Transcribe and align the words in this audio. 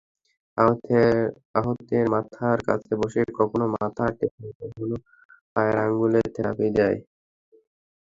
আহতের 1.57 2.05
মাথার 2.13 2.57
কাছে 2.67 2.91
বসে 3.01 3.21
কখনো 3.39 3.65
মাথা 3.75 4.05
টেপে, 4.17 4.47
কখনো 4.61 4.95
পায়ের 5.53 5.77
আঙুলে 5.85 6.21
থেরাপি 6.35 6.67
দেয়। 6.77 6.97